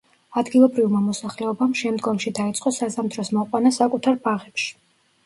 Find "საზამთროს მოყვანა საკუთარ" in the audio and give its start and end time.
2.79-4.19